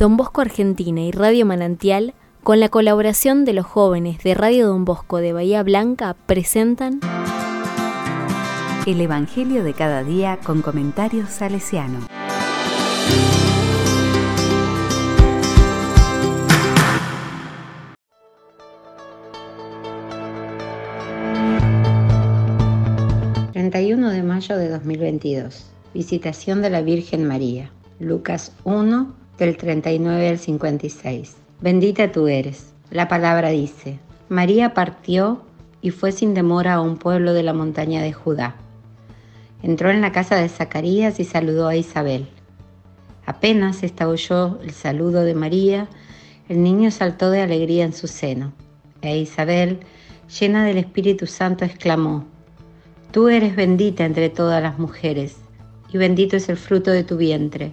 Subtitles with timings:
[0.00, 4.86] Don Bosco Argentina y Radio Manantial, con la colaboración de los jóvenes de Radio Don
[4.86, 7.00] Bosco de Bahía Blanca, presentan
[8.86, 11.98] El Evangelio de cada día con comentarios salesiano.
[23.52, 25.66] ...31 de mayo de 2022...
[25.92, 27.70] ...visitación de la Virgen María...
[27.98, 31.36] ...Lucas 1, del 39 al 56.
[31.60, 32.72] Bendita tú eres.
[32.90, 33.98] La palabra dice,
[34.28, 35.42] María partió
[35.80, 38.56] y fue sin demora a un pueblo de la montaña de Judá.
[39.62, 42.28] Entró en la casa de Zacarías y saludó a Isabel.
[43.26, 45.88] Apenas oyó el saludo de María,
[46.48, 48.52] el niño saltó de alegría en su seno.
[49.02, 49.80] E Isabel,
[50.40, 52.24] llena del Espíritu Santo, exclamó,
[53.12, 55.36] Tú eres bendita entre todas las mujeres,
[55.92, 57.72] y bendito es el fruto de tu vientre.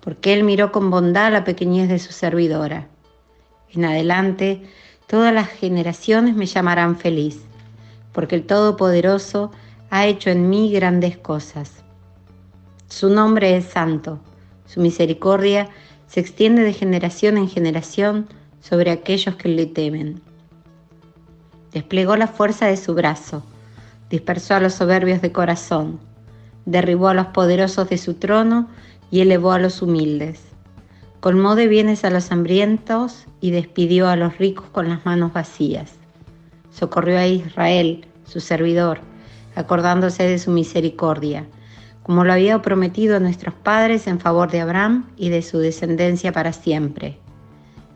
[0.00, 2.88] porque Él miró con bondad la pequeñez de su servidora.
[3.70, 4.62] En adelante,
[5.06, 7.40] todas las generaciones me llamarán feliz,
[8.12, 9.50] porque el Todopoderoso
[9.90, 11.82] ha hecho en mí grandes cosas.
[12.88, 14.18] Su nombre es santo,
[14.66, 15.68] su misericordia
[16.06, 18.28] se extiende de generación en generación
[18.60, 20.20] sobre aquellos que le temen.
[21.72, 23.42] Desplegó la fuerza de su brazo,
[24.10, 26.00] dispersó a los soberbios de corazón,
[26.64, 28.68] derribó a los poderosos de su trono
[29.10, 30.40] y elevó a los humildes.
[31.20, 35.94] Colmó de bienes a los hambrientos y despidió a los ricos con las manos vacías.
[36.70, 39.00] Socorrió a Israel, su servidor,
[39.56, 41.46] acordándose de su misericordia,
[42.02, 46.32] como lo había prometido a nuestros padres en favor de Abraham y de su descendencia
[46.32, 47.18] para siempre.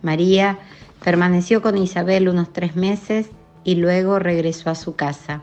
[0.03, 0.59] María
[1.03, 3.31] permaneció con Isabel unos tres meses
[3.65, 5.43] y luego regresó a su casa.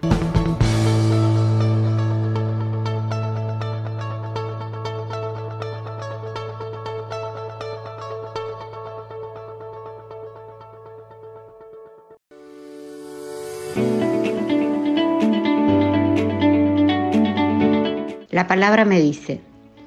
[18.32, 19.42] La palabra me dice,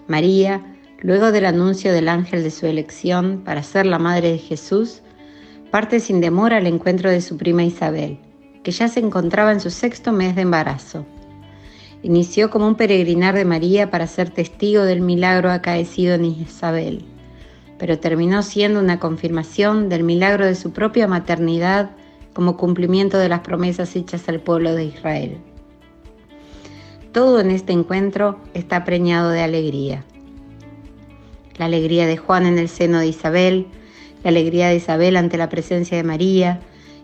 [0.09, 0.63] María,
[1.01, 5.01] luego del anuncio del ángel de su elección para ser la madre de Jesús,
[5.71, 8.19] parte sin demora al encuentro de su prima Isabel,
[8.63, 11.07] que ya se encontraba en su sexto mes de embarazo.
[12.03, 17.05] Inició como un peregrinar de María para ser testigo del milagro acaecido en Isabel,
[17.79, 21.91] pero terminó siendo una confirmación del milagro de su propia maternidad
[22.33, 25.39] como cumplimiento de las promesas hechas al pueblo de Israel.
[27.13, 30.05] Todo en este encuentro está preñado de alegría.
[31.59, 33.67] La alegría de Juan en el seno de Isabel,
[34.25, 36.61] la alegría de Isabel ante la presencia de María,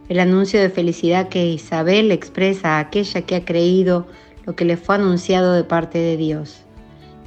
[0.09, 4.07] el anuncio de felicidad que Isabel expresa a aquella que ha creído
[4.47, 6.63] lo que le fue anunciado de parte de Dios,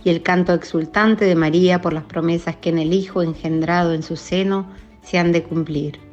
[0.03, 4.01] y el canto exultante de María por las promesas que en el Hijo engendrado en
[4.01, 4.65] su seno
[5.03, 6.10] se han de cumplir.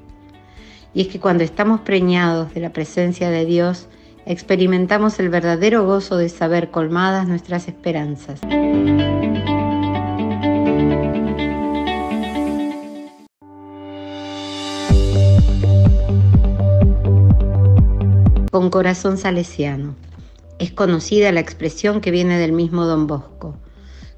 [0.94, 3.88] Y es que cuando estamos preñados de la presencia de Dios,
[4.26, 8.40] experimentamos el verdadero gozo de saber colmadas nuestras esperanzas.
[18.50, 19.94] Con corazón salesiano.
[20.58, 23.56] Es conocida la expresión que viene del mismo don Bosco,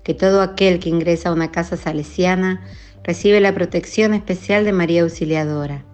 [0.03, 2.65] que todo aquel que ingresa a una casa salesiana
[3.05, 5.85] recibe la protección especial de María Auxiliadora.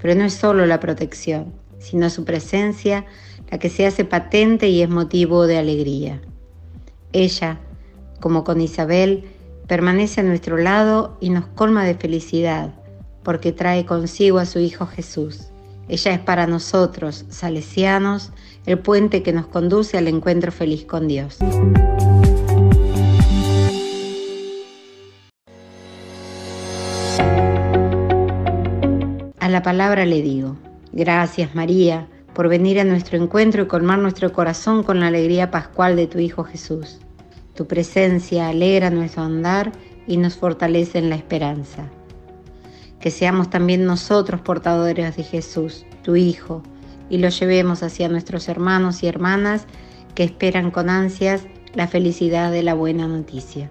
[0.00, 3.04] Pero no es solo la protección, sino su presencia
[3.50, 6.20] la que se hace patente y es motivo de alegría.
[7.12, 7.58] Ella,
[8.20, 9.24] como con Isabel,
[9.66, 12.74] permanece a nuestro lado y nos colma de felicidad,
[13.22, 15.48] porque trae consigo a su Hijo Jesús.
[15.88, 18.32] Ella es para nosotros, salesianos,
[18.66, 21.38] el puente que nos conduce al encuentro feliz con Dios.
[29.48, 30.58] La palabra le digo,
[30.92, 35.96] gracias María, por venir a nuestro encuentro y colmar nuestro corazón con la alegría pascual
[35.96, 36.98] de tu Hijo Jesús.
[37.54, 39.72] Tu presencia alegra nuestro andar
[40.06, 41.88] y nos fortalece en la esperanza.
[43.00, 46.62] Que seamos también nosotros portadores de Jesús, tu Hijo,
[47.08, 49.64] y lo llevemos hacia nuestros hermanos y hermanas
[50.14, 53.70] que esperan con ansias la felicidad de la buena noticia.